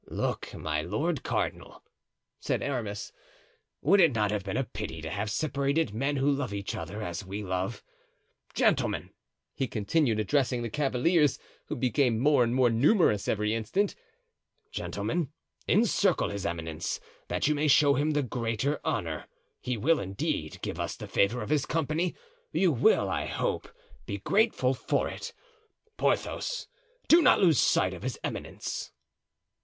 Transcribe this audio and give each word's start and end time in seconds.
"Look, 0.09 0.55
my 0.55 0.81
lord 0.81 1.21
cardinal," 1.21 1.83
said 2.39 2.63
Aramis, 2.63 3.11
"would 3.83 4.01
it 4.01 4.13
not 4.13 4.31
have 4.31 4.43
been 4.43 4.57
a 4.57 4.63
pity 4.63 4.99
to 4.99 5.11
have 5.11 5.29
separated 5.29 5.93
men 5.93 6.15
who 6.15 6.31
love 6.31 6.55
each 6.55 6.73
other 6.73 7.03
as 7.03 7.23
we 7.23 7.43
love? 7.43 7.83
Gentlemen," 8.55 9.11
he 9.53 9.67
continued, 9.67 10.19
addressing 10.19 10.63
the 10.63 10.71
cavaliers, 10.71 11.37
who 11.67 11.75
became 11.75 12.17
more 12.17 12.43
and 12.43 12.55
more 12.55 12.71
numerous 12.71 13.27
every 13.27 13.53
instant; 13.53 13.93
"gentlemen, 14.71 15.29
encircle 15.69 16.29
his 16.29 16.47
eminence, 16.47 16.99
that 17.27 17.47
you 17.47 17.53
may 17.53 17.67
show 17.67 17.93
him 17.93 18.09
the 18.13 18.23
greater 18.23 18.79
honor. 18.83 19.27
He 19.59 19.77
will, 19.77 19.99
indeed 19.99 20.57
give 20.63 20.79
us 20.79 20.95
the 20.95 21.07
favor 21.07 21.43
of 21.43 21.51
his 21.51 21.67
company; 21.67 22.15
you 22.51 22.71
will, 22.71 23.07
I 23.07 23.27
hope, 23.27 23.69
be 24.07 24.17
grateful 24.17 24.73
for 24.73 25.07
it; 25.07 25.31
Porthos, 25.95 26.67
do 27.07 27.21
not 27.21 27.39
lose 27.39 27.59
sight 27.59 27.93
of 27.93 28.01
his 28.01 28.17
eminence." 28.23 28.91